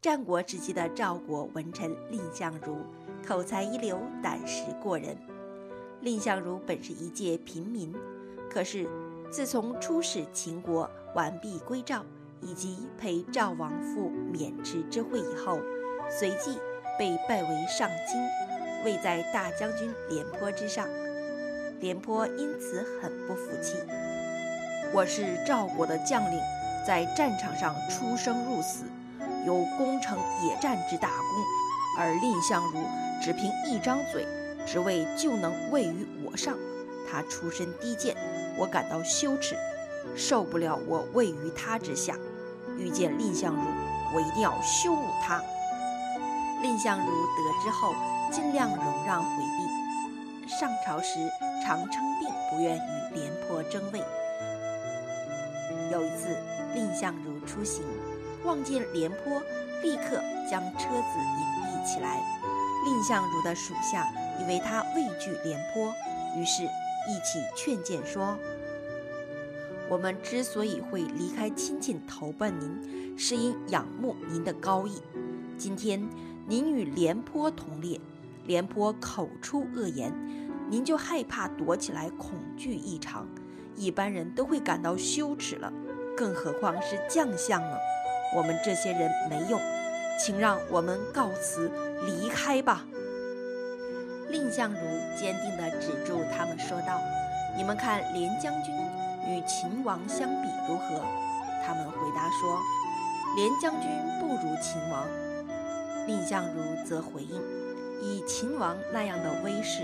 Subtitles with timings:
[0.00, 2.76] 战国时期的赵国文臣蔺相如，
[3.26, 5.16] 口才一流，胆识过人。
[6.00, 7.92] 蔺相如本是一介平民，
[8.48, 8.88] 可是
[9.28, 12.04] 自从出使秦国、完璧归赵，
[12.40, 15.58] 以及陪赵王赴渑池之会以后，
[16.08, 16.56] 随即
[16.96, 18.20] 被拜为上卿，
[18.84, 20.86] 位在大将军廉颇之上。
[21.80, 23.74] 廉颇因此很不服气。
[24.94, 26.38] 我是赵国的将领，
[26.86, 28.84] 在战场上出生入死。
[29.48, 31.42] 有攻城野战之大功，
[31.96, 32.82] 而蔺相如
[33.22, 34.26] 只凭一张嘴，
[34.66, 36.54] 只为就能位于我上。
[37.10, 38.14] 他出身低贱，
[38.58, 39.56] 我感到羞耻，
[40.14, 42.14] 受不了我位于他之下。
[42.76, 43.62] 遇见蔺相如，
[44.14, 45.42] 我一定要羞辱他。
[46.60, 47.94] 蔺相如得知后，
[48.30, 50.46] 尽量容让回避。
[50.46, 51.18] 上朝时
[51.64, 54.02] 常称病，不愿与廉颇争位。
[55.90, 56.36] 有一次，
[56.74, 57.82] 蔺相如出行。
[58.44, 59.42] 望见廉颇，
[59.82, 62.20] 立刻将车子隐蔽起来。
[62.84, 64.06] 蔺相如的属下
[64.40, 65.92] 以为他畏惧廉颇，
[66.36, 68.38] 于是一起劝谏说
[69.90, 75.02] ：“我们之所以会离开亲戚投奔您，是因仰慕您的高义。
[75.58, 76.08] 今天
[76.46, 78.00] 您与廉颇同列，
[78.46, 80.12] 廉颇口出恶言，
[80.70, 83.26] 您就害怕躲起来，恐惧异常。
[83.74, 85.70] 一般人都会感到羞耻了，
[86.16, 87.76] 更何况是将相呢？”
[88.36, 89.60] 我们这些人没用，
[90.18, 91.70] 请让我们告辞
[92.04, 92.84] 离开吧。
[94.30, 94.78] 蔺相如
[95.18, 97.00] 坚定地指住他们说道
[97.56, 98.74] ：“你们看廉将军
[99.26, 101.02] 与秦王相比如何？”
[101.64, 102.60] 他们回答说
[103.36, 103.88] ：“廉将军
[104.20, 105.06] 不如秦王。”
[106.06, 107.42] 蔺相如则回应
[108.02, 109.82] ：“以秦王那样的威势，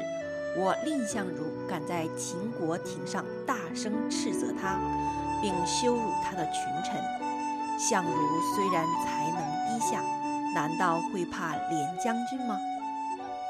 [0.59, 4.79] 我蔺相如敢在秦国庭上大声斥责他，
[5.41, 7.03] 并羞辱他的群臣。”
[7.79, 10.03] 相如虽然才能低下，
[10.55, 12.59] 难道会怕廉将军吗？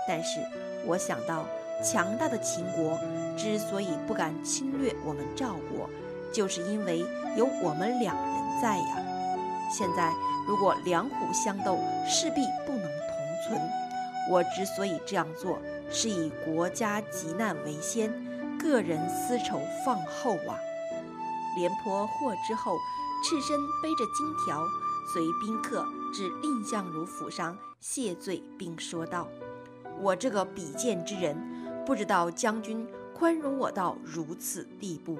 [0.08, 0.40] 但是
[0.86, 1.46] 我想到，
[1.82, 2.98] 强大的秦国
[3.36, 5.88] 之所以不敢侵略我们赵国，
[6.32, 7.04] 就是因为
[7.36, 8.96] 有我们两人在呀。
[9.70, 10.12] 现在
[10.46, 13.60] 如果两虎相斗，势必不能同存。
[14.30, 15.58] 我之所以这样做，
[15.90, 18.10] 是以国家急难为先，
[18.58, 20.56] 个人私仇放后啊。
[21.56, 22.76] 廉颇获知后。
[23.26, 24.62] 赤身背着金条，
[25.10, 29.26] 随宾客至蔺相如府上谢罪，并说道
[29.98, 31.34] ：“我这个比剑之人，
[31.86, 35.18] 不知道将军宽容我到如此地步。”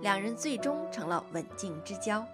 [0.00, 2.24] 两人最终成了刎颈之交。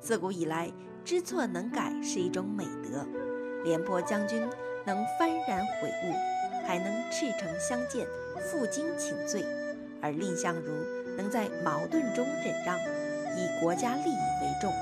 [0.00, 0.70] 自古以来，
[1.02, 3.06] 知错能改是一种美德。
[3.62, 4.46] 廉颇将军
[4.84, 6.12] 能幡然悔悟，
[6.66, 8.06] 还能赤诚相见，
[8.38, 9.40] 负荆请罪；
[10.02, 10.74] 而蔺相如
[11.16, 12.78] 能在矛盾中忍让。
[13.36, 14.72] 以国家利益为重，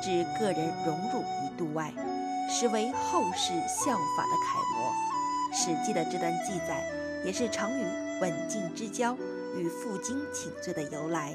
[0.00, 1.92] 置个人荣辱于度外，
[2.48, 4.92] 实为后世效法的楷模。
[5.54, 6.82] 《史记》的这段记载，
[7.24, 7.84] 也是成语
[8.20, 9.14] “刎颈之交”
[9.56, 11.34] 与负荆请罪的由来。